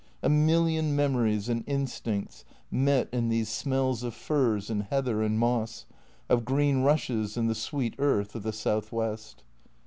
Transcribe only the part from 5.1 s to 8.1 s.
and moss, of green rushes and the sweet